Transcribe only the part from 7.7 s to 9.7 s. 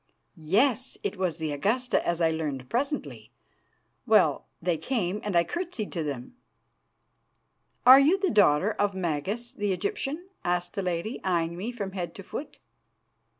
"'Are you the daughter of Magas,